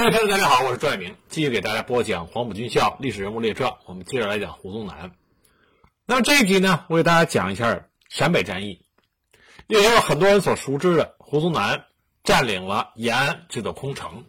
[0.00, 3.76] 各位朋友，大家好，我是赵爱明，继续给大家播讲黄埔军校历史人物列传。
[3.84, 5.12] 我们接着来讲胡宗南。
[6.06, 8.80] 那么这一集呢，我给大家讲一下陕北战役。
[9.66, 11.84] 也有很多人所熟知的胡宗南
[12.24, 14.24] 占领了延安这座空城。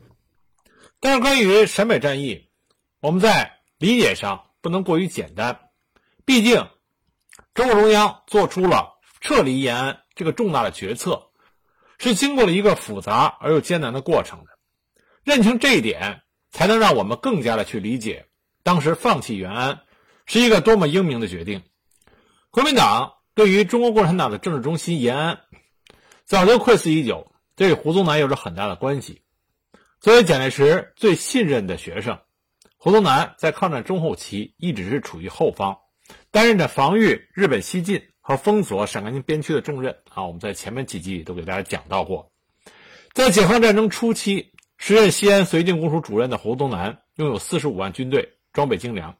[0.99, 2.49] 但是关于陕北战役，
[2.99, 5.57] 我们在理解上不能过于简单。
[6.25, 6.67] 毕竟，
[7.53, 11.29] 中共中央做出了撤离延安这个重大的决策，
[11.97, 14.50] 是经过了一个复杂而又艰难的过程的。
[15.23, 18.25] 认清这一点，才能让我们更加的去理解
[18.63, 19.81] 当时放弃延安
[20.25, 21.61] 是一个多么英明的决定。
[22.49, 25.39] 国民党对于中国共产党的政治中心延安
[26.25, 29.21] 早就窥伺已久，这与胡宗南有着很大的关系。
[29.99, 32.19] 作为蒋介石最信任的学生，
[32.77, 35.77] 胡宗南在抗战中后期一直是处于后方，
[36.31, 39.97] 担任着防御日本西进和封锁陕甘宁边区的重任。
[40.09, 42.31] 啊，我们在前面几集都给大家讲到过，
[43.13, 44.50] 在解放战争初期。
[44.83, 49.15] 时任西安绥靖公署主任的胡宗南拥有四十五万军队，装备精良。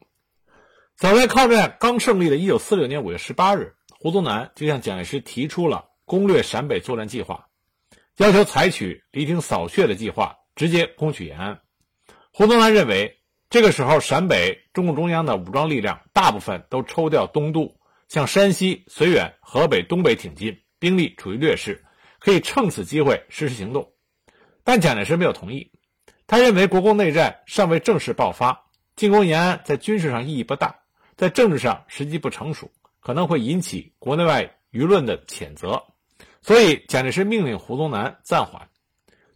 [0.97, 7.45] 早在抗战刚胜利的一九四六年五月十八日，胡宗南就向蒋介石提出了攻略陕北作战计划，
[8.17, 11.61] 要求采取离庭扫穴的计划，直接攻取延安。
[12.33, 13.19] 胡宗南认为，
[13.51, 17.75] 这个时候陕北中共中央的武装力量大部分都抽调东渡，
[18.07, 21.85] 向山西、绥远、河北东北挺进，兵力处于劣势，
[22.17, 23.93] 可以趁此机会实施行动。
[24.63, 25.71] 但蒋介石没有同意，
[26.27, 30.81] 他认为国共内战尚未正式爆发，进攻延安在军事上意义不大，
[31.15, 35.83] 在政治上时机不成熟，可能会引起国内外舆论的谴责，
[36.41, 38.69] 所以蒋介石命令胡宗南暂缓。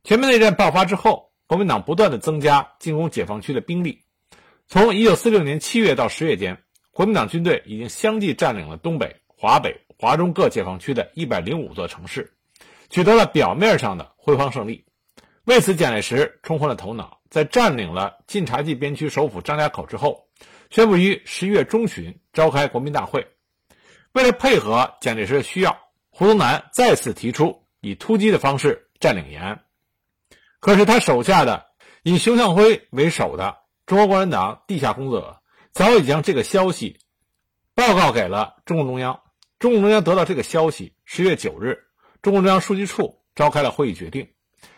[0.04, 4.04] 全面内战爆发之后，国民党不断的增加进攻解放区的兵力，
[4.68, 12.34] 从1946年7月到10月间，国民党军队已经相继占领了东北、华北、华中各解放区的一百零五座城市，
[12.90, 14.86] 取得了表面上的辉煌胜利。
[15.46, 20.28] 为此，蒋介石冲昏了头脑，在占领了晋察冀边区首府张家口之后，
[20.72, 23.28] 宣布于十一月中旬召开国民大会。
[24.12, 25.78] 为了配合蒋介石的需要，
[26.10, 29.64] 胡宗南再次提出以突击的方式占领延安。
[30.60, 31.68] 可是，他手下的
[32.02, 35.42] 以熊向晖为首的中国共产党地下工作者
[35.74, 36.98] 早已将这个消息
[37.76, 39.22] 报告给了中共中央。
[39.60, 41.84] 中共中央得到这个消息，十月九日，
[42.24, 44.28] 中共中央书记处召开了会议，决定。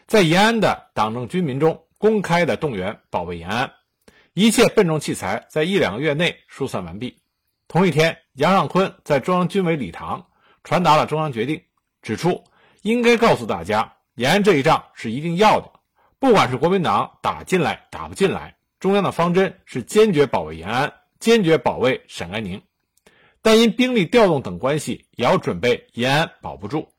[0.08, 3.74] 在延安的党政军民中公开的动员保卫延安，
[4.34, 7.22] 一切笨重器材在一两个月内疏散完毕。
[7.68, 10.28] 同一天，杨尚昆在中央军委礼堂
[10.64, 11.64] 传达了中央决定，
[12.02, 12.46] 指出
[12.82, 15.74] 应该告诉大家，延安这一仗是一定要的，
[16.20, 22.62] 不管是国民党打进来打不进来，中央的方针是坚决保卫延安，坚决保卫陕甘宁。
[23.42, 26.94] 但因兵力调动等关系，也要准备延安保不住，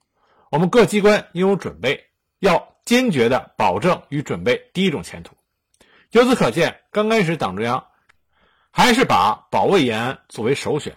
[0.50, 2.04] 我们各机关应有准备，
[2.38, 2.67] 要。
[2.88, 5.36] 坚决的保证与准备第一种前途。
[6.10, 7.86] 由此可见，刚开始党中央
[8.70, 10.96] 还是把保卫延安作为首选。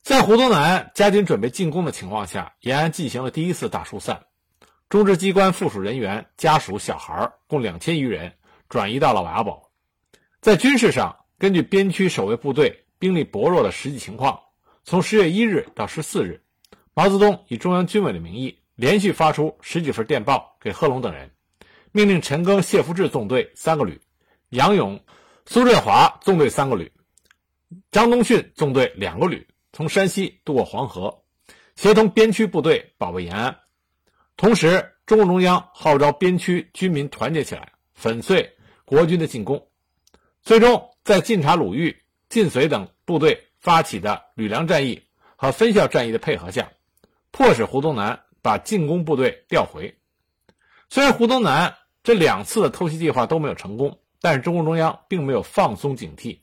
[0.00, 4.26] 在胡宗南加紧准备进攻的情况下，延安进行了第一次大疏散，
[4.88, 8.34] 中支机关附属人员、家属、小孩共两千余人
[8.68, 9.72] 转移到了瓦堡。
[10.40, 14.38] 在军事上，根据边区守卫部队兵力薄弱的实际情况，
[14.84, 16.44] 从十月一日到十四日，
[16.94, 18.59] 毛泽东以中央军委的名义。
[18.80, 21.30] 连续发出十几份电报给贺龙等人，
[21.92, 24.00] 命令陈赓、谢福志纵队三个旅，
[24.48, 24.98] 杨勇、
[25.44, 26.90] 苏振华纵队三个旅，
[27.90, 31.22] 张东逊纵队两个旅，从山西渡过黄河，
[31.76, 33.54] 协同边区部队保卫延安。
[34.38, 38.50] 同时，中共中央号召边区军民团结起来，粉碎
[38.86, 39.68] 国军的进攻。
[40.40, 41.94] 最终，在晋察鲁豫、
[42.30, 45.02] 晋绥等部队发起的吕梁战役
[45.36, 46.72] 和分校战役的配合下，
[47.30, 48.18] 迫使胡宗南。
[48.42, 49.94] 把进攻部队调回。
[50.88, 56.40] 虽然胡宗南这两次的偷袭计划都没有成功，但是中共中央并没有放松警惕。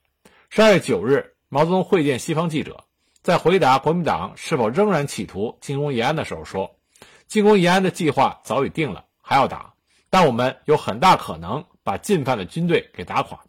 [0.50, 2.86] 十二月九日，毛泽东会见西方记者，
[3.22, 6.78] 在回答国民党是否仍然企图进攻延安的时候说
[7.28, 9.74] ：“进攻延安的计划早已定了，还要打，
[10.10, 13.44] 但我们有很大可能把进犯的军队给打垮。”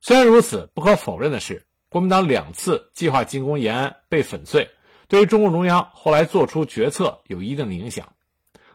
[0.00, 4.68] 虽然如此，不可否认的是，国民党两次计划进攻延安被粉碎。
[5.14, 8.14] 对于中共中央后来做出决策有一定的影响，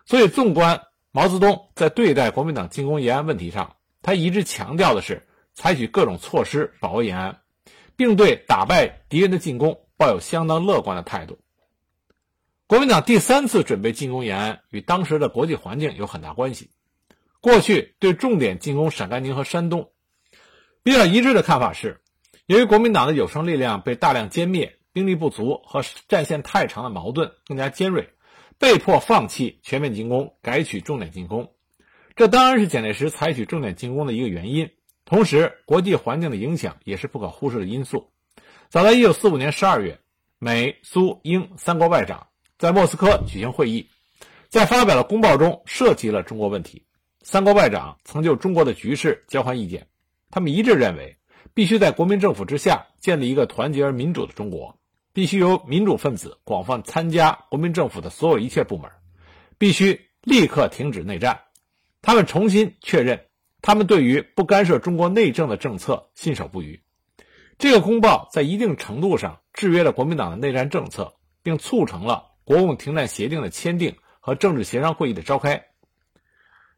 [0.06, 7.42] 所以纵观毛泽东在对待国民党进攻延安问题上，他一直强调的是采取各种措施保卫延安，
[7.98, 11.40] 并对打败敌人的进攻抱有相当乐观的态度。
[12.68, 16.70] 国民党第三次准备进攻延安与当时的国际环境有很大关系。
[17.42, 19.92] 过去对重点进攻陕甘宁和山东，
[20.84, 22.00] 比较一致的看法是，
[22.46, 24.78] 由于国民党的有生力量被大量歼灭。
[24.92, 28.10] 兵力不足和战线太长的矛盾更加尖锐，
[28.58, 31.52] 被迫放弃全面进攻，改取重点进攻。
[32.16, 34.70] 这当然是蒋介石采取重点进攻的一个原因。
[35.06, 38.12] 同时，国际环境的影响也是不可忽视的因素。
[38.70, 40.00] 早在1945年12月，
[40.38, 42.28] 美、苏、英三国外长
[42.58, 43.90] 在莫斯科举行会议，
[44.50, 46.86] 在发表的公报中涉及了中国问题。
[47.22, 49.88] 三国外长曾就中国的局势交换意见，
[50.30, 51.18] 他们一致认为，
[51.54, 54.79] 必须在国民政府之下建立一个团结而民主的中国，
[55.14, 58.90] 必须由民主分子广泛参加国民政府的所有一切部门，
[59.58, 61.42] 必须立刻停止内战。
[62.02, 63.26] 他们重新确认，
[63.62, 66.82] 他们对于不干涉中国内政的政策信守不渝。
[67.58, 75.66] 这个公报在一定程度上制约了国民党的内战政策，并促成了国共停战协定的签订和政治协商会议的召开。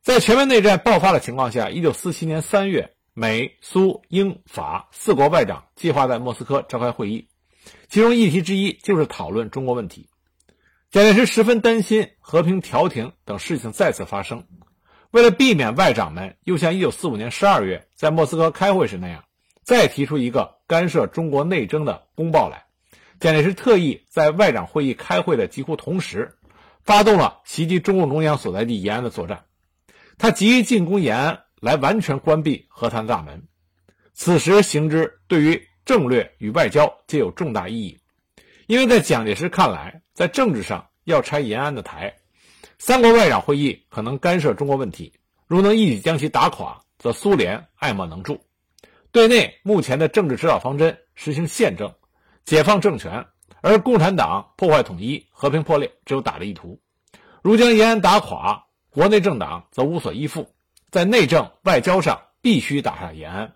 [0.02, 7.28] 在全面内战爆发的情况下，一九四七年三月，美、苏、英、法四国外长计划在莫斯科召开会议，
[7.92, 10.08] 其中议题之一就是讨论中国问题。
[10.92, 14.46] 蒋介石十分担心和平调停等事情再次发生。
[15.10, 19.26] 为了避免外长们又像1945年12月在莫斯科开会时那样，
[19.62, 22.64] 再提出一个干涉中国内政的公报来，
[23.20, 26.38] 蒋介石特意在外长会议开会的几乎同时，
[26.86, 29.44] 发动了袭击中共中央所在地延安的作战。
[30.18, 33.50] 他急于进攻延安，来完全关闭和谈大门。
[34.14, 37.98] 此时行之，对于政略与外交皆有重大意义，
[38.68, 42.16] 因为在蒋介石看来，在政治上要拆延安的台。
[42.78, 45.14] 三国外长会议可能干涉中国问题，
[45.48, 48.40] 如能一举将其打垮，则苏联爱莫能助。
[49.12, 51.94] 对内，目前的政治指导方针实行宪政，
[52.46, 53.26] 解放政权；
[53.62, 56.80] 而共产党破坏统一，和平破裂，只有打的意图。
[57.42, 60.54] 如将延安打垮，国内政党则无所依附。
[60.90, 63.54] 在内政、外交上必须打下延安，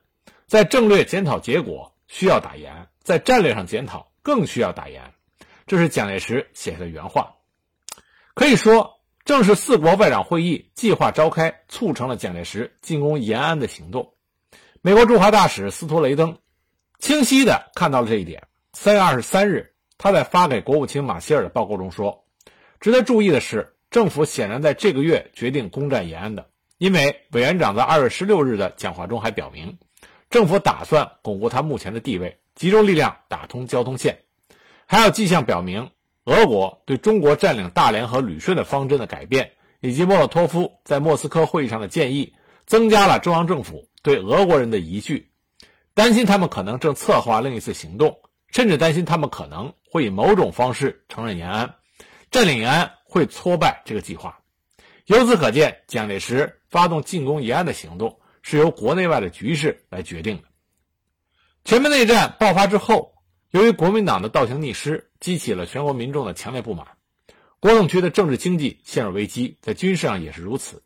[0.48, 5.14] 在政略检讨结果需要打延安，在战略上检讨更需要打延安。
[5.68, 7.36] 这是蒋介石写下的原话。
[8.34, 8.94] 可以说。
[9.26, 14.14] 正是四国外长会议计划召开，促成了蒋介石进攻延安的行动。
[14.84, 16.38] 美国驻华大使斯托雷登
[17.00, 18.48] 清晰地看到了这一点。
[18.74, 22.24] 三月二十三日，他在发给国务卿马歇尔的报告中说
[22.80, 26.48] ：“值得注意的是，政府显然在这个月决定攻占延安的，
[26.78, 29.80] 因为委员长在二月十六日的讲话中还表明，
[30.36, 34.20] 政府打算巩固他目前的地位，集中力量打通交通线，
[34.86, 35.92] 还有迹象表明。”
[36.26, 42.34] 俄国对中国占领大连和旅顺的方针的改变，以及莫洛托夫在莫斯科会议上的建议，
[42.66, 45.32] 增加了中央政府对俄国人的疑惧，
[45.94, 51.76] 担心他们可能正策划另一次行动，甚至担心他们可能会以某种方式承认延安，
[52.30, 54.40] 占领延安会挫败这个计划。
[55.06, 60.44] 由此可见，蒋介石发动进攻延安的行动是由国内外的局势来决定的。
[61.64, 63.14] 全面内战爆发之后。
[63.52, 66.86] 由于国民党的倒行逆施，激起了全国民众的强烈不满，
[67.62, 70.84] 国统区的政治经济陷入危机，在军事上也是如此。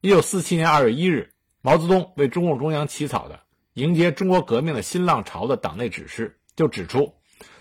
[0.00, 3.40] 一九四七年二月一日，毛泽东为中共中央起草的
[3.74, 7.12] 迎接中国革命的新浪潮的党内指示就指出，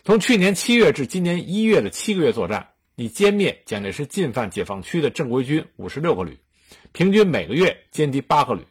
[0.05, 6.39] 从去年七月至今年一月的七个月作战，已歼灭蒋介石进犯解放区的正规军五十六个旅，
[6.93, 8.61] 平均每个月歼敌八个旅。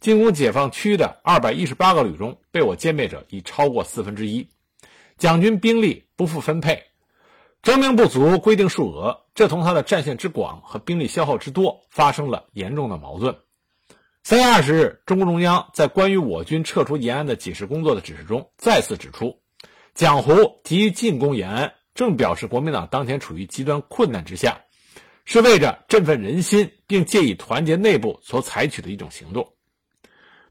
[0.00, 4.48] 进攻解放区的二百一十八个旅中，被我歼灭者已超过四分之一。
[5.18, 6.84] 蒋军兵力不复分配，
[7.62, 13.36] 征兵不足规定数额，这同他的战线之广和兵力消耗之多发生了严重的矛盾。
[14.22, 19.38] 三月二十日，中共中央在关于我军撤出延安的解释工作的指示中再次指出，
[19.94, 24.62] 蒋胡急于进攻延安，正表示国民党当前处于极端困难之下，
[25.26, 29.52] 是为着振奋人心并借以团结内部所采取的一种行动。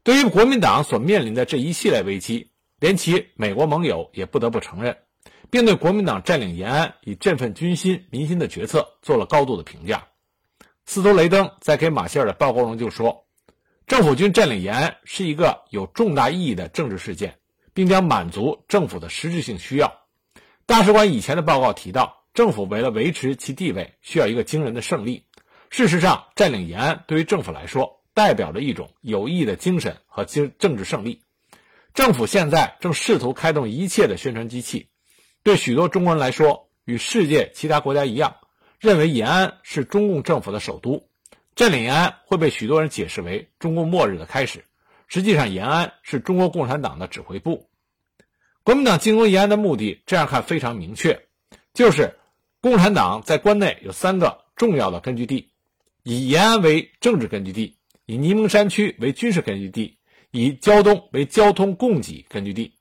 [0.02, 2.50] 对于国民党所面临的这一系列危机。
[2.80, 4.96] 连其美国盟友也不得不承认，
[5.50, 10.08] 并对国民党占领延安以振奋军心民心的决策做了高度的评价。
[10.86, 13.26] 斯托雷登在给马歇尔的报告中就说
[13.86, 17.36] ：“政府军占领延安是一个有重大意义的政治事件，
[17.74, 19.92] 并将满足政府的实质性需要。”
[20.64, 25.26] 大使馆以前的报告提到，政府为了维持其地位，需要一个惊人的胜利。
[25.68, 31.22] 事实上，占领延安对于政府来说，代表着一种有益的精神和经政治胜利。
[31.92, 34.88] 政府现在正试图开动一切的宣传机器，
[35.42, 38.36] 对许多中国人来说，与世界其他国家一样，
[38.78, 41.08] 认为延安是中共政府的首都，
[41.56, 44.64] 占领延安会被许多人解释为中共末日的开始。
[45.08, 47.68] 实际上，延安是中国共产党的指挥部。
[48.62, 51.26] 国民党进攻延安的目的，这样看非常明确，
[51.74, 52.18] 就是
[52.60, 55.50] 共产党在关内有三个重要的根据地，
[56.04, 57.78] 以延安为政治根据地，
[58.10, 59.98] 以沂蒙山区为军事根据地。
[60.32, 62.74] 以胶东为交通供给根据地，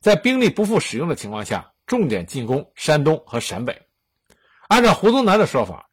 [0.00, 3.82] 在兵力不复使用的情况下，重点进攻山东和陕北。
[4.68, 5.90] 按照胡宗南的说法，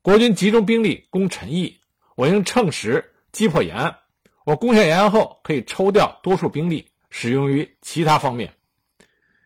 [0.00, 1.80] 国军集中兵力攻陈毅，
[2.16, 3.98] 我应乘时击破延安。
[4.44, 8.54] 我攻下延安后，可以抽调多数兵力，使用于其他方面。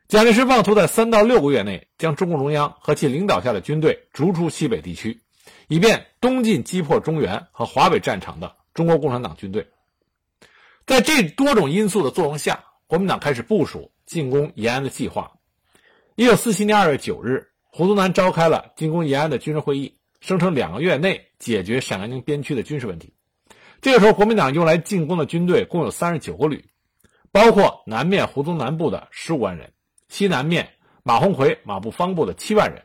[0.07, 5.21] 蒋介石妄图在三到六个月内将中共中央和其领导下的军队逐出西北地区，
[5.67, 9.67] 以便东进击破中原和华北战场的中国共产党军队。
[10.87, 15.33] 在这多种因素的作用下，国民党开始部署进攻延安的计划。
[16.17, 23.14] 一九四七年二月九日，胡宗南召开了进攻延安的军事会议，声称两个月内解决陕甘宁边区的军事问题。
[23.81, 26.64] 这个时候，国民党用来进攻的军队共有三十九个旅，
[27.31, 29.73] 包括南面胡宗南部的十五万人，
[30.09, 30.69] 西南面
[31.02, 32.83] 马鸿逵、马步芳部的七万人，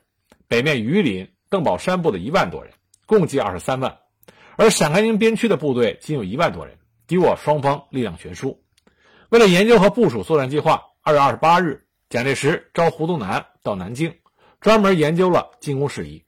[0.47, 2.73] 北面榆林、邓宝山部的一万多人，
[3.05, 3.97] 共计二十三万。
[4.57, 8.61] 而陕甘宁边区的部队仅有一万多人，敌我双方力量悬殊。
[9.29, 14.13] 为了研究和部署作战计划，二月二十八日，蒋介石召胡宗南到南京，
[14.59, 16.25] 专门研究了进攻事宜。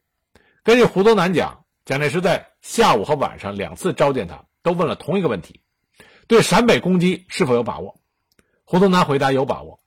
[0.63, 4.45] 根据胡宗南讲，蒋介石在下午和晚上两次召见他。
[4.61, 5.61] 都问了同一个问题：
[6.27, 7.95] 对陕北攻击是否有把握？
[8.65, 9.79] 胡宗南回答有把握。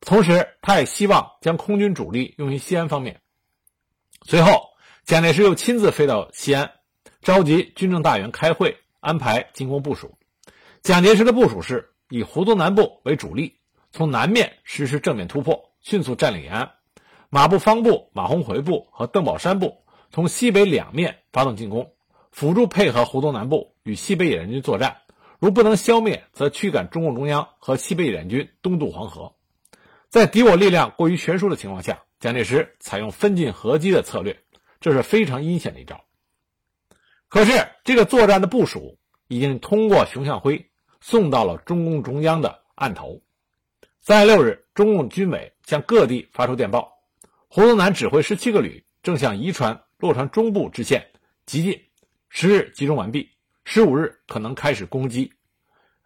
[0.00, 3.22] 同时，他也希望将空军主力用于西安方面。
[4.26, 4.68] 随后，
[5.06, 6.72] 蒋介石又亲自飞到西安，
[7.22, 10.18] 召集军政大员开会，安排进攻部署。
[10.82, 13.58] 蒋介石的部署是以胡宗南部为主力，
[13.92, 16.66] 从南面实施正面突破，迅速占领延安；
[17.30, 21.92] 马步芳部、马鸿逵部和邓宝山部从西北两面发动进攻。
[22.32, 24.96] 辅助配合胡宗南部与西北野战军作战，
[25.38, 29.32] 如不能消灭，则驱赶中共中央和西北野战军东渡黄河。
[30.08, 34.40] 在敌我力量过于悬殊的情况下，蒋介石采用分进合击的策略，
[34.80, 36.02] 这是非常阴险的一招。
[37.32, 40.68] 可是，这个作战的部署已经通过熊向晖
[41.00, 43.22] 送到了中共中央的案头。
[44.02, 46.92] 三月六日，中共军委向各地发出电报：
[47.48, 51.08] 胡宗南指挥十七个旅正向宜川、洛川中部支线
[51.46, 51.80] 急进。
[52.28, 53.30] 十日集中完毕，
[53.64, 55.32] 十五日可能开始攻击。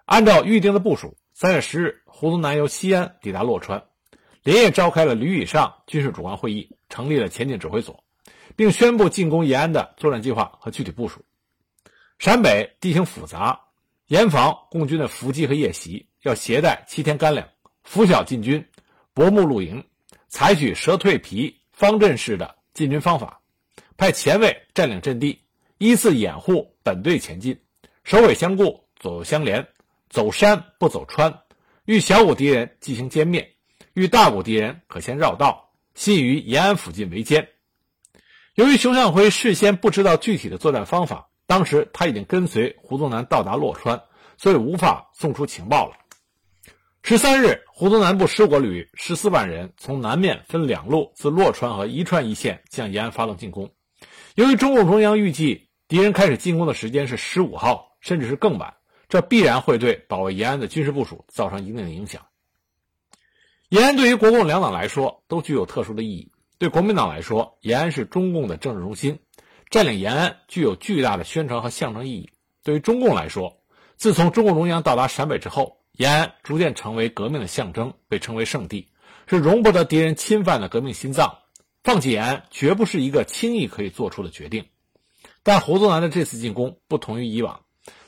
[0.04, 3.84] 按照预定的部署，三月十日，胡宗南由西安抵达洛川，
[4.44, 8.04] 连夜召开了旅以上军事主官会议，成立了前进指挥所，
[8.56, 11.24] 并宣布进攻延安的作战计划和具体部署。
[12.18, 13.60] 陕北地形复杂，
[14.06, 17.48] 严防共军的伏击和夜袭，要携带七天干粮，
[17.84, 18.66] 拂晓进军，
[19.12, 19.84] 薄暮露营，
[20.28, 23.40] 采取蛇蜕皮方阵式的进军方法，
[23.96, 25.42] 派前卫占领阵地。
[25.78, 27.60] 依次掩护本队前进，
[28.02, 29.68] 首尾相顾，左右相连，
[30.08, 31.42] 走山不走川，
[31.84, 33.54] 遇小股敌人进行歼灭，
[33.92, 37.46] 遇大股敌人可先绕道，系于延安附近围歼。
[38.56, 44.02] 由于熊向晖事先不知道具体的作战方法，当时他已经跟随胡宗南到达洛川，
[44.38, 45.96] 所以无法送出情报了。
[47.02, 53.70] 十三日，胡宗南部十五旅十四万人从南面分两路自洛川和宜川一线向延安发动进攻。
[54.34, 55.64] 由于中共中央预计。
[55.88, 58.74] 敌人开始进攻的时间是十五号，甚至是更晚，
[59.08, 62.26] 这必然会对保卫延安的军事部署造成一定的影响。
[63.68, 66.32] 延安对于国共两党来说都具有特殊的意义。
[66.58, 69.18] 对国民党来说，延安是中共的政治中心，
[69.68, 72.30] 占领延安具有巨大的宣传和象征意义。
[72.62, 73.60] 对于中共来说，
[73.96, 78.88] 自从中共中央到达陕北之后，延安逐渐成为革命的象征，被称为圣地，
[79.26, 81.38] 是容不得敌人侵犯的革命心脏。
[81.84, 84.64] 放弃延安绝不是一个轻易可以做出的决定。
[85.42, 87.60] 但胡宗南的这次进攻不同于以往，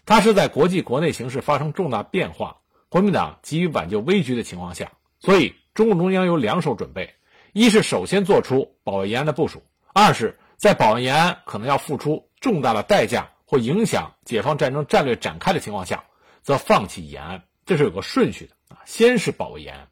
[0.06, 2.56] 他是在国际国内形势发生重大变化，
[2.88, 7.14] 国民党急于挽救危局的情况下，所以中共中央有两手准备：
[7.52, 9.60] 一是首先做出保卫延安的部署；
[9.92, 16.04] 二是在保卫延安可能要付出重大的代价或影响解放战争战略展开的情况下，
[16.42, 17.42] 则放弃延安。
[17.64, 19.88] 这是有个顺序的啊，先是保卫延安。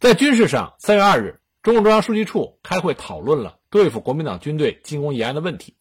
[0.00, 5.76] 在军事上，三月二日，中共中央书记处开会讨论了对付国民党军队进攻延安的问题。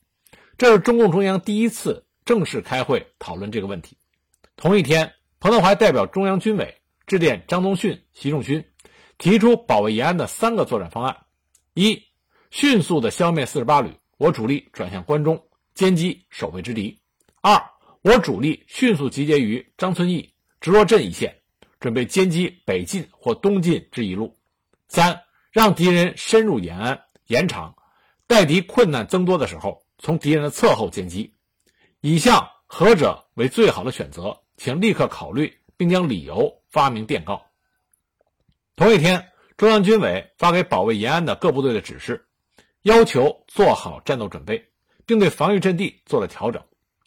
[0.58, 3.98] 这是中共中央第一次正式开会讨论这个问题。
[4.56, 8.64] 同一天，彭德怀代表中央军委致电张宗逊、习仲勋，
[9.24, 11.16] 提出保卫延安的三个作战方案：
[11.76, 11.98] 一、
[12.52, 15.42] 迅速的消灭四十八旅，我主力转向关中
[15.74, 16.94] 歼击守备之敌；
[17.42, 17.58] 二、
[18.02, 21.34] 我主力迅速集结于张村驿、直落镇一线，
[21.80, 24.28] 准备歼击北进或东进之一路；
[24.90, 25.18] 三、
[25.54, 27.74] 让敌人深入延安、延长，
[28.28, 29.82] 待敌困难增多的时候。
[30.00, 31.34] 从敌人的侧后歼击，
[32.02, 34.38] 以下何者为最好的选择？
[34.58, 37.42] 请立刻考虑，并将理由发明电告。
[38.76, 42.26] 同一天，中央军委发给保卫延安的各部队的指示，
[42.82, 44.70] 要求做好战斗准备，
[45.06, 46.64] 并对防御阵地做了调整，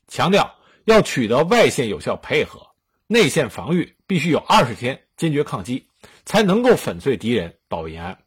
[0.06, 0.54] 强调
[0.85, 2.68] 要取得外线有效配合，
[3.06, 5.88] 内线防御必须有二十天坚决抗击，
[6.25, 8.18] 才能够粉碎敌人，保卫延安。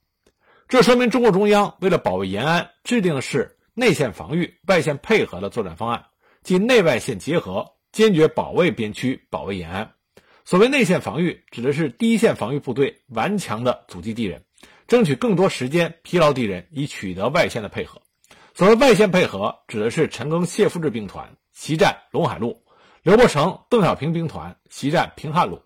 [0.67, 3.55] 这说明中共中央为了保卫延安，制定的是。
[3.75, 6.07] 内线防御、外线配合的作战方案，
[6.43, 9.93] 即内外线结合，坚决保卫边区，保卫延安。
[10.49, 14.43] 所谓内线防御，指的是第一线防御部队顽强的阻击敌人，
[14.87, 18.01] 争取更多时间疲劳敌人，以取得外线的配合。
[18.55, 22.63] 所谓外线配合，指的是陈赓、谢富治兵团袭占陇海路，
[23.03, 25.61] 刘伯承、邓小平兵团袭占平汉路。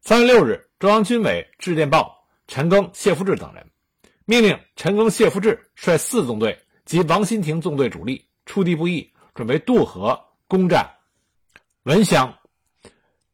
[0.00, 3.70] 三月六日，中央军委致电报陈赓、谢富治等人，
[4.24, 10.90] 命令陈赓、谢富治率四纵队及王新亭纵队主力出敌不易，准备渡河攻占
[11.82, 12.34] 文乡。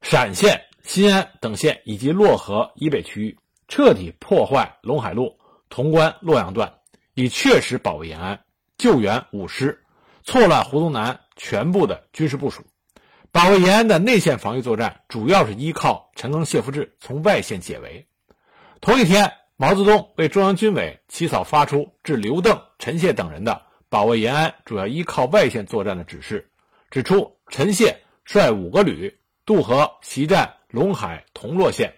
[0.04, 5.38] 陕县、新安等县以及洛河以北区域，彻底破坏陇海路、
[5.70, 6.75] 潼关、洛阳段，
[7.14, 8.44] 以确实保卫延安，
[8.76, 9.82] 救援五师，
[10.23, 12.64] 错乱胡宗南全部的军事部署。
[13.32, 18.06] 保卫延安的内线防御作战，主要是依靠陈赓、谢富治从外线解围。
[18.82, 26.50] 同一天，毛泽东为中央军委起草发出致刘邓、陈谢等人的保卫延安主要依靠外线作战的指示，
[26.90, 29.18] 指出陈谢率五个旅。
[29.46, 31.94] 渡河袭占陇海铜洛县，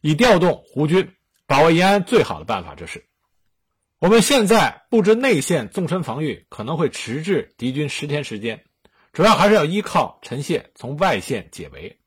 [0.00, 1.14] 以调动胡军
[1.46, 2.02] 保卫延安。
[2.02, 3.04] 最好的办法，这是
[4.00, 8.64] 我们现在布置内线纵深防御，可能会迟滞敌军十天时间。
[9.12, 12.00] 主要还是要依靠陈谢从外线解围。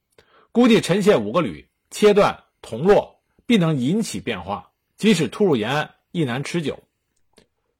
[0.51, 4.71] 估计陈谢五个旅切断铜洛，必能引起变化。
[4.97, 6.83] 即使突入延安，亦难持久。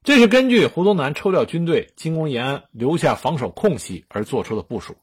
[0.03, 4.95] 这是根据胡宗南抽调军队进攻延安，留下防守空隙而做出的部署。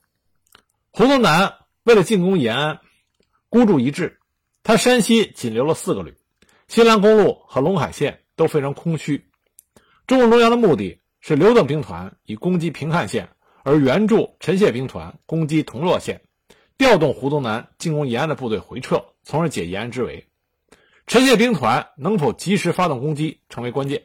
[0.90, 1.58] 胡宗南。
[1.84, 2.80] 为了进攻延安，
[3.48, 4.20] 孤注一掷，
[4.62, 6.14] 他山西仅留了四个旅，
[6.68, 9.26] 新兰公路和陇海线都非常空虚。
[10.06, 13.30] 中共中央的目的是刘邓兵团以攻击平汉线，
[13.64, 16.22] 而援助陈谢兵团攻击铜洛县，
[16.78, 20.28] 调动胡宗南进攻延安的部队回撤，从而解延安之围。
[21.08, 24.04] 陈谢兵团能否及时发动攻击，成为关键。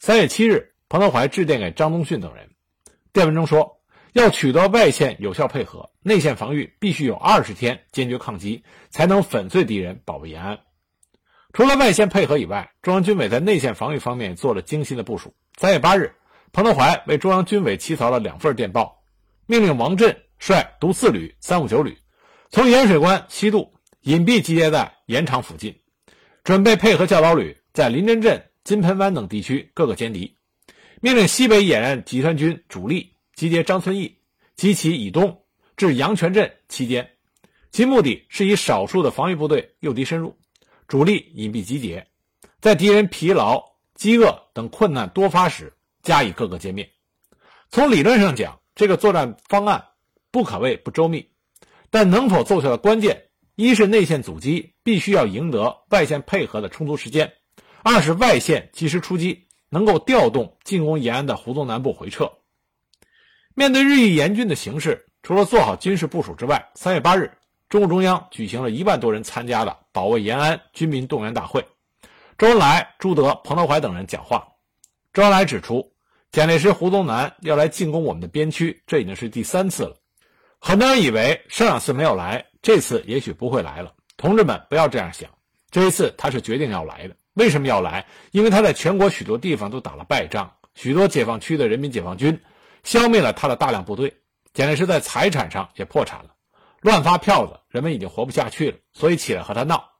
[0.00, 2.50] 三月七日，彭德怀致电给张宗逊等人，
[3.12, 3.73] 电文中说。
[4.14, 10.60] 要取得外线有效配合，内线防御必须有二十天坚决抗击，才能粉碎敌人，保卫延安。
[11.52, 15.34] 除了外线配合以外，中央军委在内线防御方面做了精心的部署。
[15.58, 16.14] 三月八日，
[16.52, 19.02] 彭德怀为中央军委起草了两份电报，
[19.46, 21.98] 命令王震率独四旅、三五九旅
[22.50, 25.74] 从盐水关西渡，隐蔽集结在盐场附近，
[26.44, 30.36] 准备配合教导旅在临真镇、金盆湾等地区各个歼敌。
[31.00, 33.13] 命令西北野战集团军主力。
[33.34, 34.18] 集结张村义
[34.56, 35.42] 及其以东
[35.76, 37.10] 至阳泉镇期间，
[37.72, 40.36] 其目的是以少数的防御部队诱敌深入，
[40.86, 42.06] 主力隐蔽集结，
[42.60, 46.88] 在敌人疲劳、饥饿等困难多发时加以各个歼灭。
[47.70, 49.84] 从理论上讲，这个作战方案
[50.30, 51.28] 不可谓不周密，
[51.90, 53.24] 但能否奏效的关键，
[53.56, 57.26] 一是内线阻击必须要赢得外线配合的充足时间；
[57.82, 62.30] 二是外线及时出击，能够调动进攻延安的胡宗南部回撤。
[63.56, 67.30] 面对日益严峻的形势，除了做好军事部署之外，三月八日，
[67.68, 71.64] 中共中央举行了一万多人参加的保卫延安军民动员大会。
[72.36, 74.48] 周恩来、朱德、彭德怀等人讲话。
[75.12, 75.92] 周恩来指出，
[76.32, 79.96] 蒋介石、胡宗南要来进攻我们的边区，这已经是第三次了。
[80.58, 83.94] 很多人以为上两次没有来，这次也许不会来了。
[84.16, 85.30] 同志们，不要这样想，
[85.70, 87.14] 这一次他是决定要来的。
[87.34, 88.04] 为什么要来？
[88.32, 92.40] 因为他在全国许多地方都打了败仗，许多解放区的人民解放军。
[92.84, 94.14] 消灭了他的大量部队，
[94.52, 96.30] 蒋介石在财产上也破产了，
[96.80, 99.90] 乱发票子，人们已经活不下去了，所以起来和他闹。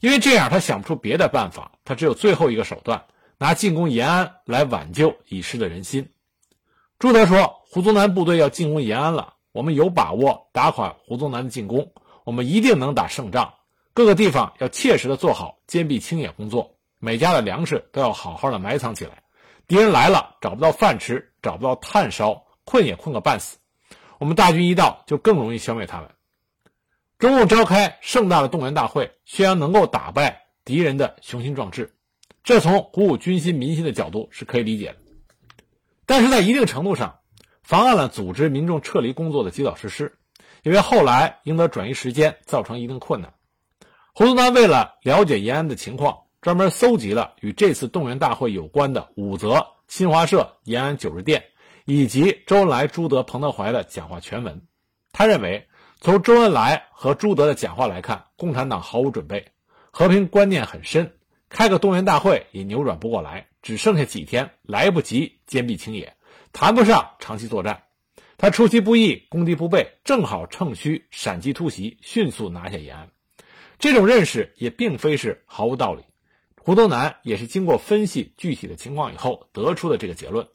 [0.00, 3.06] 因为这样，他想不出别的办法，他只有最后一个手段，
[3.38, 6.10] 拿进攻延安来挽救已失的人心。
[6.98, 11.92] 朱德说：“胡宗南部队要进攻延安了，我们有把握打垮胡宗南的进攻，
[12.24, 13.54] 我们一定能打胜仗。
[13.94, 19.22] 各个地方要切实的做好坚壁清野工作，每家的粮食都要好好的埋藏起来。”
[19.66, 23.56] 敌人来了，找不到饭吃，找不到炭烧，困也困个半死。
[24.18, 26.10] 我们大军一到，就更容易消灭他们。
[27.18, 31.94] 中共召开盛大的动员大会，宣扬能够打败敌人的雄心壮志，
[32.42, 34.96] 这从鼓舞军心民心的角度是可以理解的。
[36.04, 37.20] 但是在一定程度上，
[37.62, 40.18] 妨碍了组织民众撤离工作的及早实施，
[40.62, 43.32] 因为后来赢得转移时间，造成一定困难。
[44.12, 46.23] 胡宗南为了了解延安的情况。
[46.44, 51.42] 专门搜集了与这次动员大会有关的五则新华社延安九日电，
[51.86, 54.60] 以及周恩来、朱德、彭德怀的讲话全文。
[55.10, 55.66] 他认为，
[56.02, 59.52] 从周恩来和朱德的讲话来看，共产党毫无准备，
[59.90, 61.14] 和平观念很深，
[61.48, 66.14] 开个动员大会也扭转不过来，只剩下几天，来不及坚壁清野，
[66.52, 67.84] 谈不上长期作战。
[68.36, 73.08] 他出其不意，攻敌不备，正好趁虚闪击突袭，迅速拿下延安。
[73.78, 76.02] 这种认识也并非是毫无道理。
[76.64, 80.48] 胡宗南也是经过分析具体的情况以后得出的这个结论。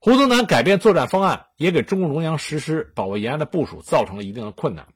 [0.00, 4.88] 胡宗南改变作战方案，也给中共中央实施保卫延安的部署造成了一定的困难。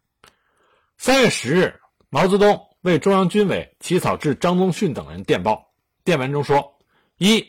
[0.98, 1.78] 三月十日，
[2.10, 6.80] 毛泽东为中央军委起草致张宗逊等人电报，电文中说：
[7.18, 7.46] 一、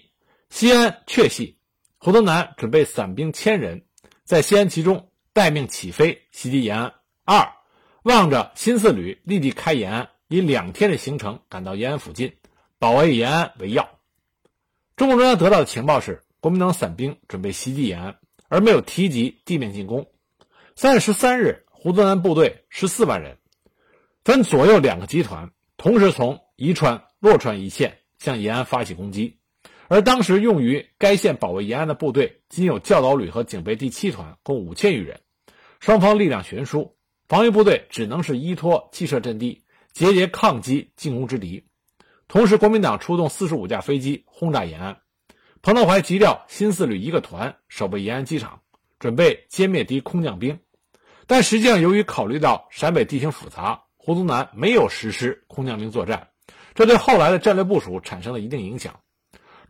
[0.52, 1.58] 西安确系，
[1.98, 3.86] 胡宗南准备散兵千人，
[4.24, 6.92] 在西安集中待命起飞袭击延安；
[7.26, 7.54] 二、
[8.04, 12.36] 望着新四旅立即开延安，以两天的行程赶到延安附近，
[12.80, 13.90] 保卫延安为要。
[14.96, 20.08] 中共中央得到的情报是，国民党散兵准备袭击延安，而没有提及地面进攻。
[20.76, 23.38] 三月十三日，胡宗南部队十四万人，
[24.24, 29.40] 分左右两个集团，同时从宜川、洛川一线向延安发起攻击。
[29.88, 35.22] 而当时用于该县保卫延安的部队，仅有教导旅和警备第七团，共五千余人。
[35.80, 36.96] 双方力量悬殊，
[37.28, 39.64] 防御部队只能是依托汽车阵地，
[39.94, 41.67] 节节抗击进攻之敌。
[42.28, 44.98] 同时，国民党出动四十五架飞机轰炸延安，
[45.62, 48.60] 彭德怀急调新四旅一个团守备延安机场，
[49.00, 50.60] 准备歼灭敌空降兵。
[51.26, 56.28] 但实际上，由于考虑到陕北地形复杂，胡宗南没有实施空降兵作战，
[56.76, 59.00] 这对后来的战略部署产生了一定影响。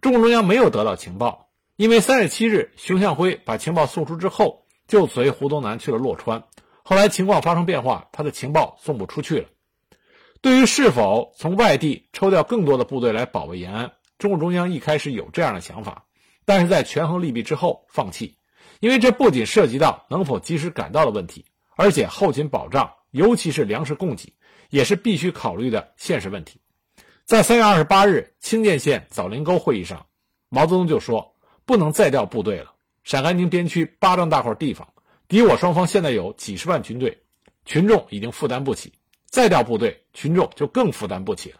[0.01, 6.43] 中共中央没有得到情报，因为三月七日熊向晖把情报送出之后，就随胡宗南去了洛川。
[6.83, 9.47] 后来情况发生变化，他的情报送不出去了。
[10.47, 16.05] 对于是否从外地抽调更多的部队来保卫延安，中共中央一开始有这样的想法，
[16.45, 18.37] 但是在权衡利弊之后放弃，
[18.79, 21.43] 因为这不仅涉及到能否及时赶到的问题，
[21.75, 24.33] 而且后勤保障，尤其是粮食供给，
[24.69, 26.61] 也是必须考虑的现实问题。
[27.25, 30.05] 在三月二十八日清涧县枣林沟会议上，
[30.47, 31.35] 毛泽东就说
[31.67, 32.71] ：“不能再调部队了，
[33.03, 34.87] 陕甘宁边区八张大块地方，
[35.27, 37.21] 敌我双方现在有几十万军队，
[37.65, 38.93] 群众已经负担不起。”
[39.29, 41.57] 再调部队，群众就更负担不起了。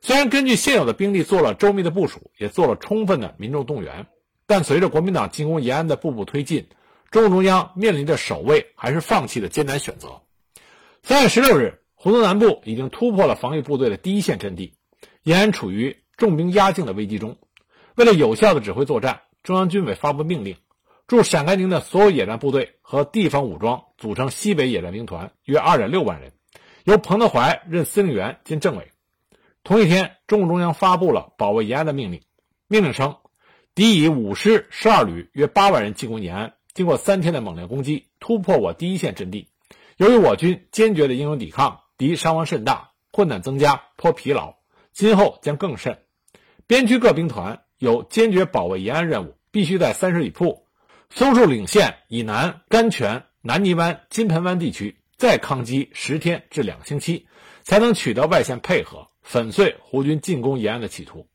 [0.00, 4.06] 虽然根据现有的兵力做了周密的部署，也做了充分的民众动员，
[4.46, 6.66] 但随着国民党进攻延安的步步推进，
[7.10, 10.22] 中共中央面临着守卫还是放弃的艰难选择。
[11.04, 14.74] 三月十六日，胡宗南部已经突破了防御部队的第一线阵地，
[15.22, 17.36] 延安处于重兵压境的危机中。
[17.94, 20.56] 为了有效的指挥作战，中央军委发布命令，
[21.06, 26.32] 驻陕甘宁的所有野战部队和地方武装组成西北野战兵团，约二点六万人。
[26.84, 28.90] 由彭德怀任司令员兼政委。
[29.64, 32.22] 同一天，中共中央发布了保卫延安的命令。
[32.66, 33.16] 命令称，
[33.74, 39.48] 敌以五师十二旅约八万人进攻延安，经过三天的猛烈攻击，突破我第一线阵地。
[39.96, 44.56] 由于我军坚决的英勇抵抗，敌伤亡甚大，困难增加，颇疲劳，
[44.92, 45.98] 今后将更甚。
[46.66, 50.66] 边区各兵团有坚决保卫延安任务，必须在三十里铺、
[51.10, 54.96] 松树岭线以南甘泉、南泥湾、金盆湾地区。
[55.22, 57.28] 再抗击十天至两个星期，
[57.62, 61.28] 才能取得外线配合，粉碎胡军进攻延安的企图。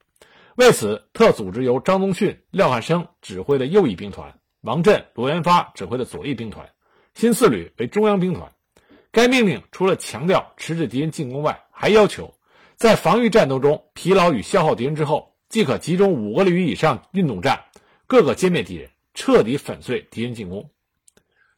[0.58, 6.70] 为此，特组织由张宗逊、廖汉生指挥的右翼兵团，王震、罗元发指挥的左翼兵团，
[7.14, 8.52] 新四旅为中央兵团。
[9.14, 12.34] 该命令除了强调迟滞敌人进攻外，还要求
[12.76, 17.64] 在防御战斗中疲劳与消耗敌人之后，即可集中五个旅以上运动战，
[18.06, 20.70] 各个歼灭敌人，彻底粉碎敌人进攻。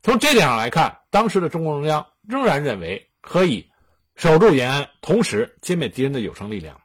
[0.01, 2.05] 从这点上来看，当时的中共中央。
[2.27, 3.71] 仍然认为可以
[4.15, 6.79] 守住延安，同时歼灭敌人的有生力量，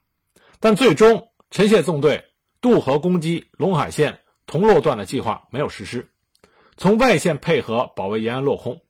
[0.59, 2.25] 但最终陈谢纵队
[2.63, 6.09] 渡河攻击陇海线铜洛段的计划没有实施，
[6.79, 8.81] 从外线配合保卫延安落空。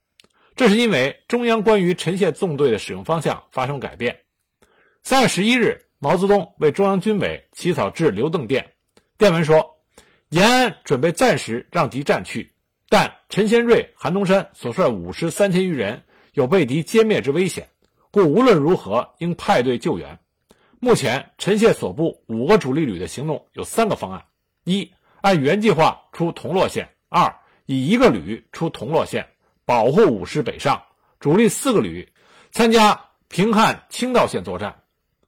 [0.55, 4.21] 这是因为中央关于陈谢纵队的使用方向发生改变。
[5.03, 8.75] 三月十一日，毛泽东为中央军委起草致刘邓电，
[9.19, 9.81] 电文说
[10.31, 12.54] ：“延安准备暂时让敌占去，
[12.89, 16.03] 但陈先瑞、韩东山所率五师三千余人。”
[16.35, 17.69] 有被敌歼灭之危险，
[18.11, 20.19] 故无论如何应派队救援。
[20.81, 24.25] 目前陈谢所部五个主力旅的行动有三个方案：
[24.65, 27.33] 一、按原计划出铜洛线；二、
[27.67, 29.29] 以一个旅出铜洛线，
[29.65, 30.83] 保护五师北上，
[31.21, 32.13] 主力四个旅
[32.51, 34.83] 参加平汉清道线作战。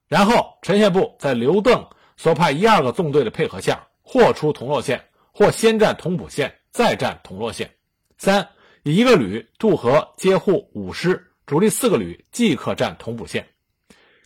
[0.08, 7.74] 然后陈谢部在刘邓所派一二个纵队的配合下，或出铜洛线，或先占同蒲线，再占铜洛线。
[8.18, 8.50] 三。
[8.82, 13.48] 以一个旅渡河接护五师，主力四个旅即可占同蒲线。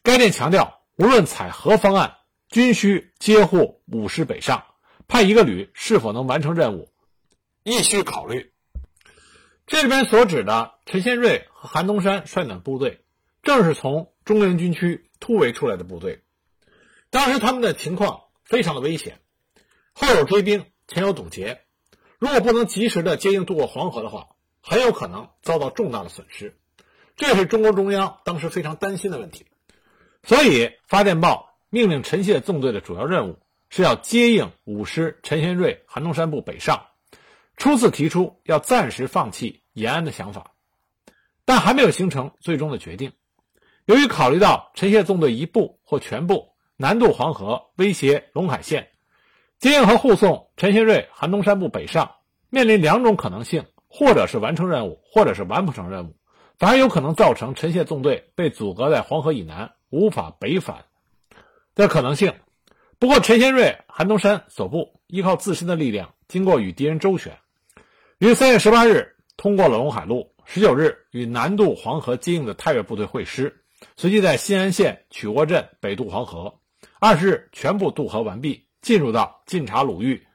[0.03, 2.17] 该电强调，无论采何方案，
[2.51, 4.65] 均需接护五师北上。
[5.09, 6.93] 派一个旅是否能完成任务，
[7.63, 8.53] 亦需考虑。
[9.67, 13.01] 这里边所指的陈先瑞和韩东山率领的部队，
[13.43, 16.23] 正是从中原军区突围出来的部队。
[17.09, 19.21] 当时他们的情况非常的危险，
[19.95, 21.63] 后有追兵，前有堵截。
[22.21, 24.29] 如果不能及时的接应渡过黄河的话，
[24.61, 26.55] 很有可能遭到重大的损失，
[27.17, 29.47] 这是中国中央当时非常担心的问题。
[30.23, 33.39] 所以发电报命令陈谢纵队的主要任务
[33.71, 36.89] 是要接应五师陈先瑞、韩东山部北上，
[37.57, 40.53] 初次提出要暂时放弃延安的想法，
[41.47, 43.13] 但还没有形成最终的决定。
[43.87, 48.90] 由于考虑到陈谢纵队一部或全部南渡黄河，威胁陇海线，
[49.61, 52.13] 接应和护送陈协瑞、韩东山部北上，
[52.49, 56.17] 面临两种可能性：或者是完成任务，或者是完不成任务，
[56.59, 60.87] 反而有可能造成陈谢纵队被阻隔在黄河以南，无法北返
[61.75, 62.33] 的可能性。
[62.99, 67.37] 不过，陈协瑞、韩东山所部依靠自身的力量，经过与敌人周旋。
[68.17, 73.63] 于三月十八日通过了陇海路，十九日与南渡黄河接应的太岳部队会师，
[73.99, 76.61] 随即在新安县曲沃镇北渡黄河，
[76.99, 80.27] 二十日全部渡河完毕，进入到晋察鲁豫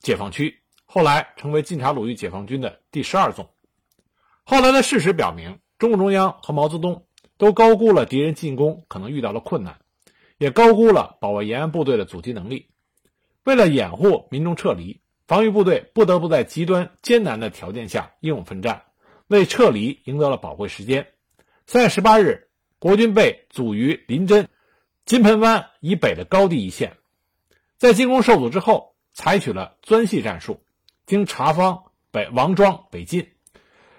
[0.00, 3.50] 解放区，后来成为晋察鲁豫解放军的第十二纵。
[4.44, 7.06] 后来的事实表明，中共中央和毛泽东
[7.36, 9.78] 都高估了敌人进攻可能遇到的困难，
[10.38, 12.68] 也高估了保卫延安部队的阻击能力。
[13.44, 15.00] 为了掩护民众撤离。
[15.28, 18.84] 防御部队不得不在极端艰难的条件下英勇奋战，
[19.26, 21.08] 为撤离赢得了宝贵时间。
[21.66, 22.46] 三月十八日，
[22.78, 24.48] 国军被阻于临真、
[25.04, 26.96] 金盆湾以北的高地一线，
[27.78, 30.62] 在进攻受阻之后，采取了钻隙战术，
[31.06, 33.28] 经查方、北王庄北进，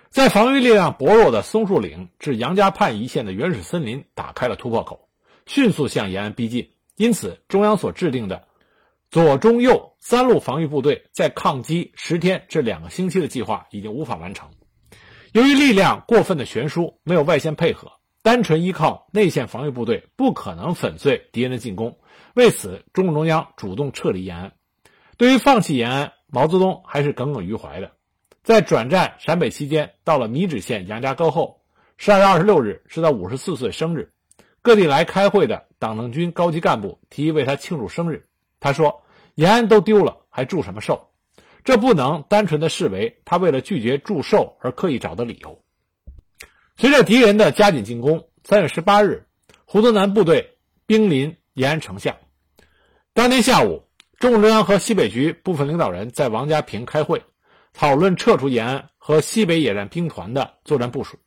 [0.10, 5.10] 在防御力量薄弱的松树岭至杨家畔一线的原始森林打开了突破口，
[5.46, 6.72] 迅速向延安逼近。
[6.96, 8.48] 因此，中央所制定的。
[9.10, 14.50] 左、中、右三路防御部队在抗击十天至两个星期的计划已经无法完成。
[15.32, 22.00] 由于力量过分的悬殊，没有外线配合，单纯依靠内线防御部队不可能粉碎敌人的进攻。
[22.38, 24.52] 为此，中共中央主动撤离延安。
[25.18, 27.94] 对于放弃延安，毛泽东还是耿耿于怀的。
[28.44, 31.62] 在转战陕北期间，到了米脂县杨家沟后，
[31.98, 34.14] 十二月二十六日是他五十四岁生日，
[34.62, 38.28] 各地来开会的党政军高级干部提议为他庆祝生日。
[38.60, 39.02] 他说
[39.34, 41.10] ：“延安都丢了，还祝什么寿？
[41.64, 45.64] 这不能单纯的视为他为了拒绝祝寿而刻意找的理由。”
[46.78, 49.26] 随着敌人的加紧进攻，三月十八日，
[49.66, 52.18] 胡宗南部队兵临延安城下。
[53.18, 53.82] 当天下午，
[54.20, 57.24] 中共中央和西北局部分领导人在王家坪开会，
[57.74, 61.18] 讨论撤出延安和西北野战兵团的作战部署。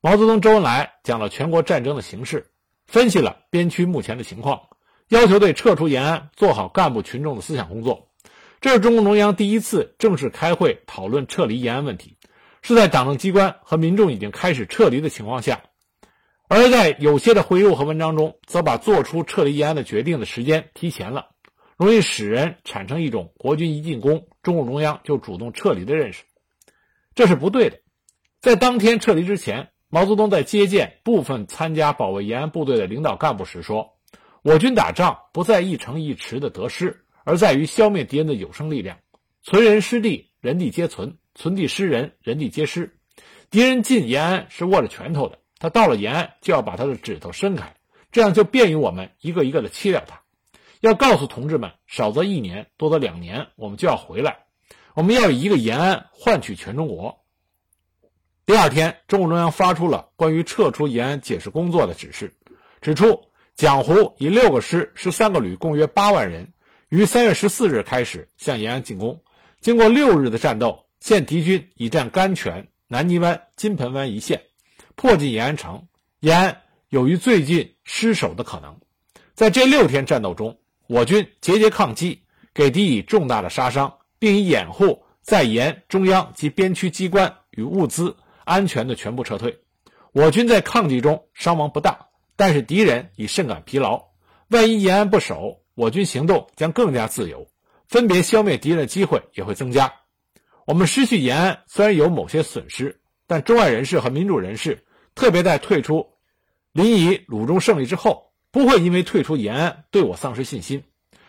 [0.00, 2.50] 毛泽东、周恩来讲了全国战争的形势，
[2.88, 4.60] 分析了边区目前的情况。
[5.06, 8.08] 要求对撤出延安做好干部群众的思想工作，
[8.60, 12.16] 这是中共中央第一次正式开会讨论撤离延安问题，
[12.60, 15.60] 是在党政机关和民众已经开始撤离的情况下，
[16.52, 21.28] 而在有些的回忆录和文章中，则把做出撤离延安的决定的时间提前了，
[21.76, 26.24] 容易使人产生一种国军一进攻，中共中央就主动撤离的认识，
[27.14, 27.78] 这是不对的。
[28.40, 33.96] 在当天撤离之前，毛泽东在接见部分参加保卫延安部队的领导干部时说。
[34.42, 38.98] 我军打仗不在一城一池的得失，而在于消灭敌人的有生力量。
[39.44, 42.98] 存人失地，人地皆存；存地失人，人地皆失。
[43.50, 47.76] 敌人进延安是握着拳头的，他到了延安就要把他的指头伸开，
[48.10, 50.22] 这样就便于我们一个一个的切掉他。
[50.80, 54.38] 要告诉同志们，少则一年，多则两年，我们就要回来。
[54.94, 57.20] 我们要以一个延安换取全中国。
[58.44, 62.34] 第二天，中共中央发出了关于撤出延安解释工作的指示，
[62.80, 63.30] 指出。
[63.56, 66.54] 蒋胡以六个师、十三个旅，共约八万人，
[66.88, 69.22] 于三月十四日开始向延安进攻。
[69.60, 74.44] 经过六日的战斗，现敌军已占甘泉、南泥湾、金盆湾一线，
[75.02, 76.60] 迫近延安城，延安
[76.90, 78.78] 有于最近失守的可能。
[79.32, 80.58] 在这六天战斗中，
[80.88, 89.60] 我军节节抗击，给敌以重大的杀伤，并以掩护在延中央及边区机关与物资安全的全部撤退。
[90.12, 92.08] 我军在抗击中伤亡不大。
[92.36, 94.04] 但是敌人已甚感疲劳，
[94.48, 97.48] 万一延安不守，我军行动将更加自由，
[97.88, 99.94] 分别消灭敌人的机会也会增加。
[100.66, 104.84] 我们失去延安虽然有某些损失，但中外人士和民主人士，
[105.14, 106.14] 特别在退出
[106.72, 110.84] 临沂鲁中胜利之后，不会因为退出延安对我丧失信心。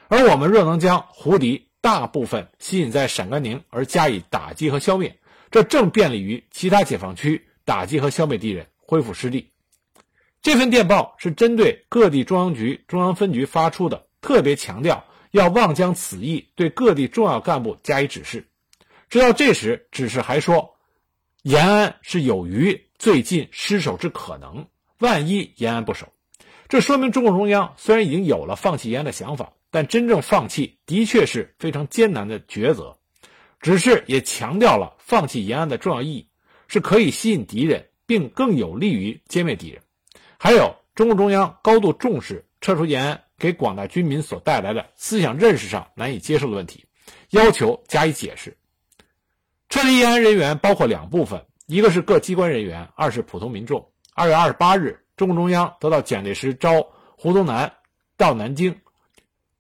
[0.08, 5.17] 而我们若能将胡敌大部分吸引在陕甘宁而加以打击和消灭，
[5.50, 9.50] 这正便利于其他解放区打击和消灭敌人，恢复失地。
[10.41, 18.48] 这份电报是针对各地中央局、中央分局发出的，特别强调要望将此意对各地重要干部加以指示。
[19.10, 20.76] 直到这时，指示还说，
[21.44, 24.67] 延安是有余最近失守之可能。
[24.99, 26.13] 万一延安不守，
[26.69, 32.95] 这说明中共中央虽然已经有了放弃延安的想法，但真正放弃的确是非常艰难的抉择。
[33.59, 36.27] 只是也强调了放弃延安的重要意义，
[36.67, 39.81] 是可以吸引敌人，并更有利于歼灭敌人。
[40.37, 46.85] 还有，中共中央高度重视撤出延安给广大军民所带来的思想认识上难以接受的问题，
[47.31, 48.55] 要求加以解释。
[49.69, 53.93] 撤离延安人员包括两部分，一个是各机关人员，二是普通民众。
[54.13, 57.71] 二月二十八日，中共中央得到蒋介石招胡宗南
[58.17, 58.81] 到南京，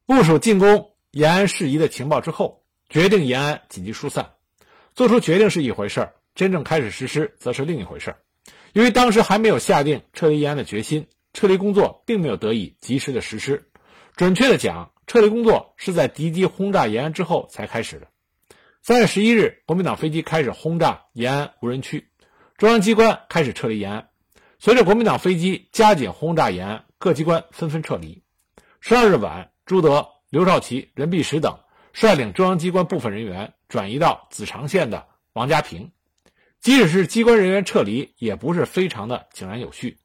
[0.05, 4.29] 部署进攻延安事宜的情报之后，决定延安紧急疏散。
[4.93, 8.17] 做出决定是一回事儿，真正开始实施则是另一回事儿。
[8.73, 13.69] 由于当时还没有下定撤离延安的决心，撤离工作并没有得以及时的实施。
[14.17, 18.07] 准确的讲，撤离工作是在敌机轰炸延安之后才开始的。
[18.83, 22.09] 三月十一日，国民党飞机开始轰炸延安无人区，
[22.57, 24.09] 中央机关开始撤离延安。
[24.57, 28.23] 随着国民党飞机加紧轰炸延安，各机关纷纷撤离。
[28.79, 31.59] 十二日晚，朱德、刘少奇、任弼时等
[31.93, 35.91] 率领中央机关部分人员转移到子长县的王家坪。
[36.59, 39.99] 即使是机关人员撤离，也不是非常的井然有序。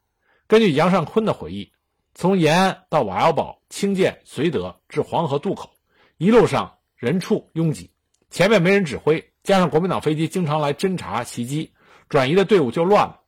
[0.48, 1.72] 根据杨尚昆的回忆，
[2.14, 5.70] 从延安到瓦窑堡、清涧、绥德至黄河渡口，
[6.18, 7.90] 一路上人畜拥挤，
[8.30, 11.72] 前面没人指挥，加上国民党飞机经常来侦察袭击，
[12.08, 13.20] 转移的队伍就乱了。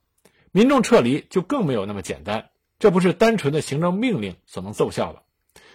[0.52, 5.22] 民众撤离就更没有那么简单，这不是单纯的行政命令所能奏效的。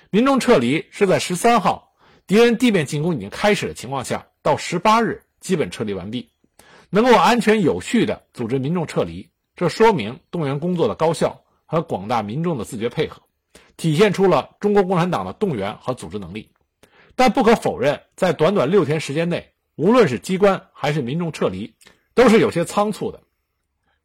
[0.10, 1.94] 民众撤离是在十三号
[2.28, 6.30] 敌人地面进攻已经开始的情况下，到十八日基本撤离完毕。
[6.90, 13.24] 能够安全有序地组织民众撤离，这说明动员工作的高效和广大民众的自觉配合，
[13.78, 16.52] 体现出了中国共产党的动员和组织能力。
[17.16, 21.76] 但不可否认，在短短六天时间内，无论是机关还是民众撤离，
[22.14, 23.20] 都是有些仓促的。《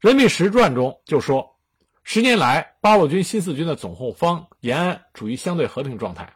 [0.01, 1.57] 人民实传》中就说，
[2.05, 6.35] 十年来八路军新四军的总后方延安处于相对和平状态，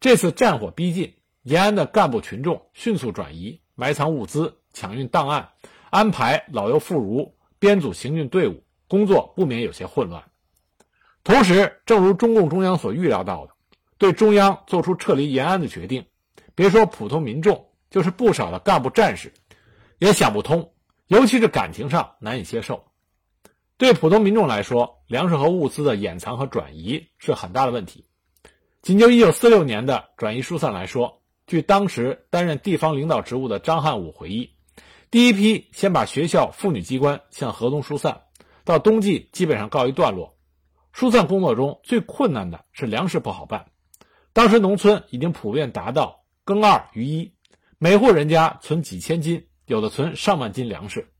[0.00, 5.50] 这次战火逼近，延安的干部群众迅速转移，埋藏物资，抢运档案。
[5.88, 10.24] 安排老幼妇孺编组行军队伍，工作不免有些混乱。
[11.22, 13.54] 同时，正如中共中央所预料到的，
[13.98, 16.04] 对中央做出撤离延安的决定，
[16.54, 19.32] 别说普通民众，就是不少的干部战士
[19.98, 20.72] 也想不通，
[21.06, 22.84] 尤其是感情上难以接受。
[23.78, 28.06] 对普通民众来说，粮食和物资的掩藏和转移是很大的问题。
[28.82, 34.50] 仅就1946年的转移疏散来说，据当时担任地方领导职务的张汉武回忆。
[35.10, 38.22] 第一批先把学校、妇女机关向河东疏散，
[38.64, 40.36] 到冬季基本上告一段落。
[40.92, 43.66] 疏散工作中最困难的是粮食不好办。
[44.36, 47.32] 当时农村已经普遍达到耕二余一，
[47.78, 51.10] 每户人家存几千斤，有的存上万斤粮食。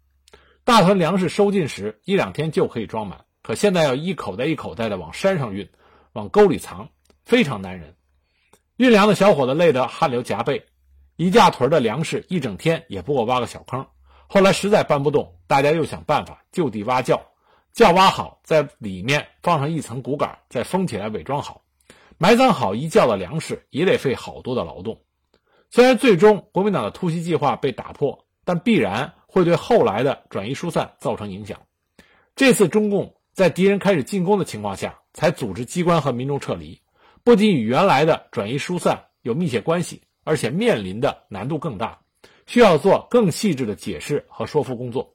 [0.64, 5.66] 大团粮食收进时，一两天就可以装满，可现在要一口袋一口袋的往山上运，
[6.12, 6.90] 往沟里藏，
[7.24, 7.96] 非常难人。
[8.76, 10.66] 运粮的小伙子累得汗流浃背。
[11.16, 13.86] 一架屯的粮食一整天也不过挖个小坑，
[14.26, 17.18] 后来实在搬不动，大家又想办法就地挖窖，
[17.72, 21.62] 窖挖好，在里面放上一层骨杆，再封起来伪装好，
[22.18, 25.02] 埋藏好一窖的粮食也得费好多的劳动。
[25.70, 31.60] 虽然最终国民党的突袭计划被打破，但必然会对后来的转移疏散造成影响。
[32.34, 36.80] 这次中共在敌人开始进攻的情况下才组织机关和民众撤离，
[37.24, 40.02] 不仅与原来的转移疏散有密切关系。
[40.28, 42.00] 而且面临的难度更大，
[42.48, 45.14] 需要做更细致的解释和说服工作。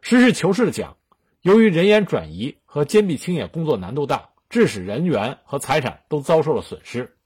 [0.00, 0.96] 实事求是的讲，
[1.42, 7.16] 由于人员转移和坚壁清野工作难度大，致使人员和财产都遭受了损失，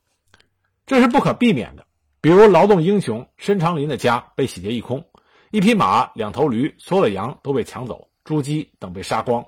[0.87, 1.85] 这是不可避免的。
[2.23, 5.05] 比如劳动英雄申长林的家被洗劫一空，
[5.51, 9.45] 一匹马、两头驴、所有的羊都被抢走，猪鸡等被杀光，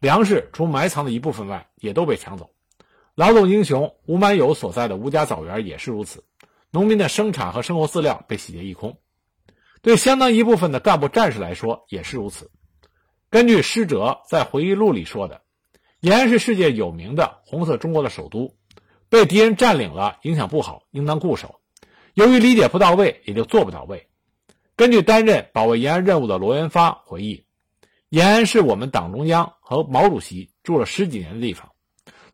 [0.00, 2.48] 粮食除埋藏的一部分外，也都被抢走。
[3.14, 6.24] 劳动英雄吴满友所在的吴家枣园也是如此。
[6.70, 8.96] 农民的生产和生活饲料被洗劫一空，
[9.82, 12.50] 对相当一部分的干部战士来说也是如此。
[13.28, 15.42] 根据施哲在回忆录里说的，
[16.00, 18.54] 延安是世界有名的红色中国的首都，
[19.08, 21.60] 被敌人占领了，影响不好，应当固守。
[22.14, 24.08] 由于理解不到位，也就做不到位。
[24.76, 27.44] 根据担任保卫延安任务的罗元发回忆，
[28.08, 31.72] 延安是我们党中央和毛主席住了十几年的地方。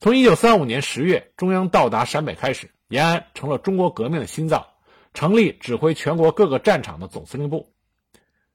[0.00, 2.70] 从一九三五年十月中央到达陕北开始。
[2.88, 4.66] 延安成了中国革命的心脏，
[5.14, 7.73] 成立指挥全国各个战场的总司令部。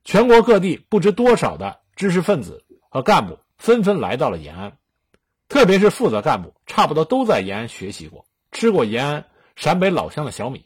[0.06, 4.78] 全国各地不知多少的知识分子和干部纷纷来到了延安，
[5.50, 9.26] 特别是负责干部，差不多都在延安学习过，吃过延安
[9.56, 10.66] 陕北老乡的小米，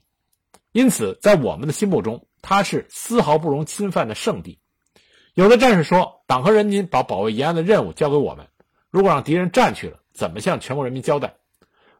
[0.74, 4.60] 因此在我们的心目中，它是丝毫不容侵犯的圣地。
[5.34, 8.50] 有的战士说：“党和人民把保卫延安的任务交给我们，
[8.92, 11.38] 如果让敌人占去了，怎么向全国人民交代？”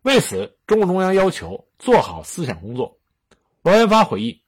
[0.04, 3.00] 为此，中共中央要求做好思想工作。
[3.62, 4.44] 罗元发回忆：“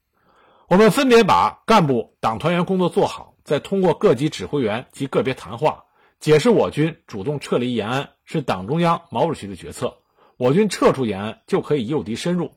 [0.68, 5.85] 我们分别把干部党团员工作做好，再通过各级指挥员及个别谈话，
[6.20, 9.98] 解释我军主动撤离延安是党中央、毛主席的决策，
[10.38, 12.54] 我军撤出延安就可以诱敌深入，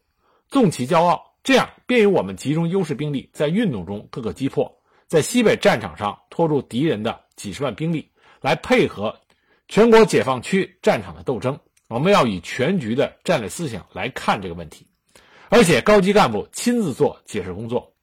[0.49, 9.21] 纵其骄傲，这样便于我们集中优势兵力在运动中各个击破，在西北战场上拖住敌人的几十万兵力，来配合
[9.69, 11.61] 全国解放区战场的斗争。
[11.89, 14.87] 我们要以全局的战略思想来看这个问题，
[15.51, 17.95] 而且高级干部亲自做解释工作。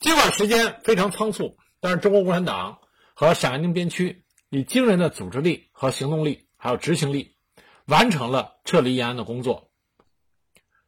[0.00, 2.78] 尽管时间非常仓促，但是中国共产党
[3.14, 4.23] 和陕甘宁边区
[4.54, 7.36] 以惊人的组织力和行动力，还有执行力，
[7.84, 9.70] 完成了撤离延安的工作。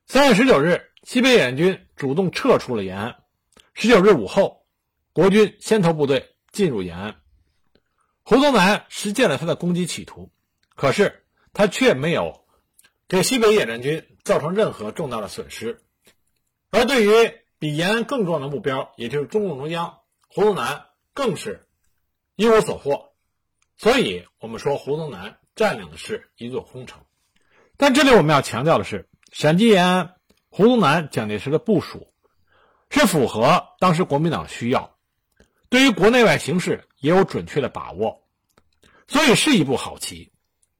[0.06, 3.16] 三月十九日，西北野战军主动撤出了延安。
[3.74, 4.66] 十九日午后，
[5.12, 7.16] 国军先头部队进入延安。
[8.22, 10.30] 胡宗南实现了他的攻击企图，
[10.74, 11.22] 可是。
[11.58, 12.44] 他却没有
[13.08, 15.80] 给西北野战军造成任何重大的损失，
[16.68, 21.66] 而对于比延安更重要的目标，也就是中共中央，胡宗南更是
[22.34, 23.14] 一无所获。
[23.78, 27.02] 所以，我们说胡宗南占领的是一座空城。
[27.76, 30.14] 但这里我们要强调的是，陕西延安，
[30.48, 32.12] 胡宗南、蒋介石的部署
[32.88, 34.96] 是符合当时国民党需要，
[35.68, 38.22] 对于国内外形势也有准确的把握，
[39.08, 40.32] 所以是一步好棋。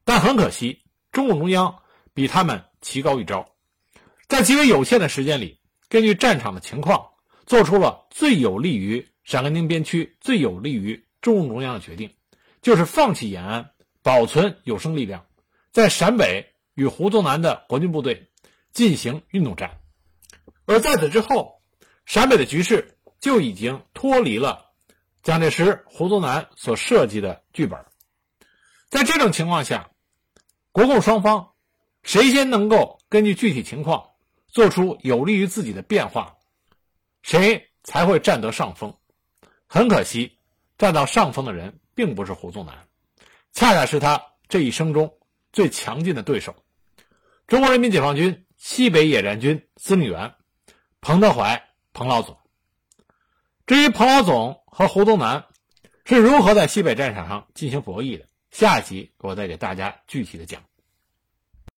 [0.03, 0.81] 但很可惜，
[1.11, 1.83] 中共中央
[2.15, 3.47] 比他们棋高一招，
[4.27, 7.09] 在极为有限的时间里，根据战场的情况，
[7.45, 12.15] 做出了最有利于陕甘宁边区、最有利于中共中央的决定，
[12.67, 15.25] 就是放弃延安，保存有生力量，
[15.71, 18.29] 在陕北与胡宗南的国军部队
[18.73, 19.79] 进行运动战。
[20.65, 21.61] 而在此之后，
[22.05, 24.65] 陕北的局势就已经脱离了
[25.23, 27.85] 蒋介石、胡宗南所设计的剧本。
[28.89, 29.89] 在这种情况下，
[30.73, 31.53] 国共双方，
[32.03, 34.09] 谁先能够根据具体情况
[34.49, 36.35] 做出有利于自己的变化，
[37.21, 38.93] 谁才会占得上风。
[39.67, 40.37] 很可惜，
[40.77, 42.87] 占到上风的人并不是胡宗南，
[43.53, 45.17] 恰恰是他这一生中
[45.51, 46.55] 最强劲的对手——
[47.47, 50.35] 中国人民解放军西北野战军司令员
[51.01, 52.37] 彭德怀，彭老总。
[53.65, 55.45] 至于彭老总和胡宗南
[56.05, 58.27] 是如何在西北战场上进行博弈的？
[58.51, 60.61] 下集我再给大家具体的讲。